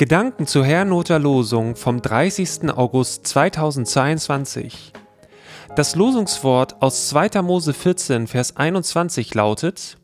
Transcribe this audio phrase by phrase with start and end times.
[0.00, 2.70] Gedanken zur Herrnoter Losung vom 30.
[2.74, 4.94] August 2022.
[5.76, 7.42] Das Losungswort aus 2.
[7.42, 9.98] Mose 14, Vers 21 lautet: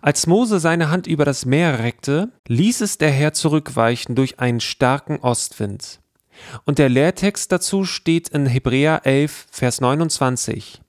[0.00, 4.60] Als Mose seine Hand über das Meer reckte, ließ es der Herr zurückweichen durch einen
[4.60, 5.98] starken Ostwind.
[6.64, 10.82] Und der Lehrtext dazu steht in Hebräer 11, Vers 29.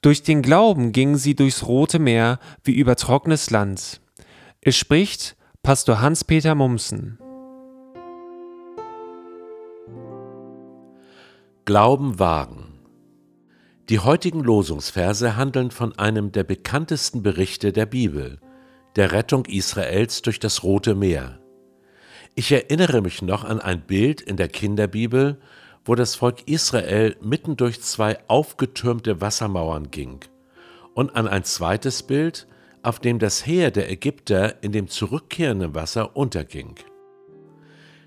[0.00, 4.00] Durch den Glauben gingen sie durchs Rote Meer wie über trockenes Land.
[4.62, 7.18] Es spricht Pastor Hans-Peter Mumsen.
[11.66, 12.78] Glauben wagen.
[13.88, 18.38] Die heutigen Losungsverse handeln von einem der bekanntesten Berichte der Bibel,
[18.96, 21.40] der Rettung Israels durch das Rote Meer.
[22.34, 25.40] Ich erinnere mich noch an ein Bild in der Kinderbibel,
[25.86, 30.20] wo das Volk Israel mitten durch zwei aufgetürmte Wassermauern ging,
[30.92, 32.46] und an ein zweites Bild,
[32.82, 36.74] auf dem das Heer der Ägypter in dem zurückkehrenden Wasser unterging.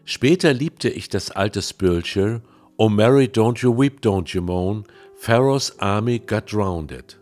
[0.05, 2.44] Später liebte ich das alte Spiritual
[2.80, 7.17] Oh Mary, don't you weep, don't you moan, Pharaoh's army got drowned.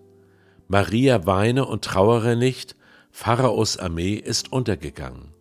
[0.68, 2.76] Maria weine und trauere nicht,
[3.10, 5.34] Pharaos Armee ist untergegangen.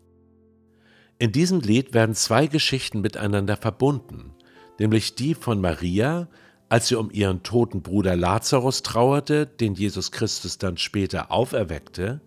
[1.18, 4.34] In diesem Lied werden zwei Geschichten miteinander verbunden,
[4.78, 6.28] nämlich die von Maria,
[6.68, 12.20] als sie um ihren toten Bruder Lazarus trauerte, den Jesus Christus dann später auferweckte,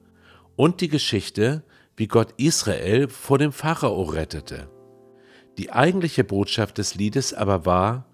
[0.58, 1.64] und die Geschichte,
[1.96, 4.68] wie Gott Israel vor dem Pharao rettete.
[5.58, 8.06] Die eigentliche Botschaft des Liedes aber war,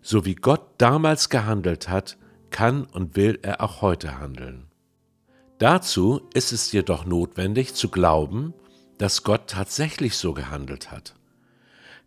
[0.00, 2.16] so wie Gott damals gehandelt hat,
[2.50, 4.66] kann und will er auch heute handeln.
[5.58, 8.54] Dazu ist es jedoch notwendig zu glauben,
[8.98, 11.14] dass Gott tatsächlich so gehandelt hat.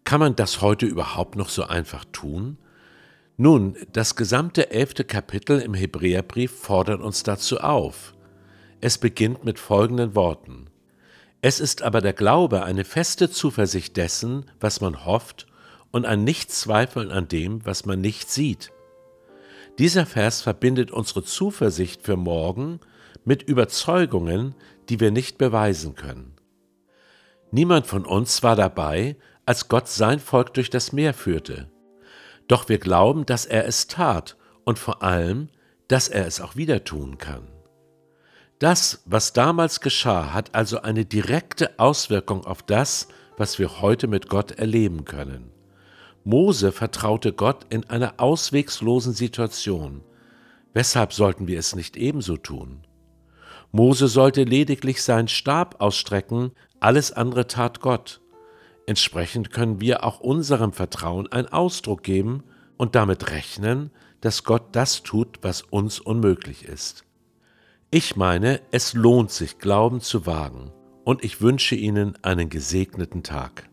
[0.03, 2.57] Kann man das heute überhaupt noch so einfach tun?
[3.37, 8.13] Nun, das gesamte elfte Kapitel im Hebräerbrief fordert uns dazu auf.
[8.81, 10.67] Es beginnt mit folgenden Worten.
[11.41, 15.47] Es ist aber der Glaube eine feste Zuversicht dessen, was man hofft,
[15.91, 18.71] und ein Nichtzweifeln an dem, was man nicht sieht.
[19.79, 22.79] Dieser Vers verbindet unsere Zuversicht für morgen
[23.23, 24.53] mit Überzeugungen,
[24.89, 26.35] die wir nicht beweisen können.
[27.51, 29.15] Niemand von uns war dabei,
[29.45, 31.71] als Gott sein Volk durch das Meer führte.
[32.47, 35.49] Doch wir glauben, dass er es tat und vor allem,
[35.87, 37.47] dass er es auch wieder tun kann.
[38.59, 44.27] Das, was damals geschah, hat also eine direkte Auswirkung auf das, was wir heute mit
[44.27, 45.49] Gott erleben können.
[46.25, 50.01] Mose vertraute Gott in einer auswegslosen Situation.
[50.73, 52.81] Weshalb sollten wir es nicht ebenso tun?
[53.71, 58.19] Mose sollte lediglich seinen Stab ausstrecken, alles andere tat Gott.
[58.85, 62.43] Entsprechend können wir auch unserem Vertrauen einen Ausdruck geben
[62.75, 67.05] und damit rechnen, dass Gott das tut, was uns unmöglich ist.
[67.91, 70.71] Ich meine, es lohnt sich, Glauben zu wagen,
[71.05, 73.67] und ich wünsche Ihnen einen gesegneten Tag.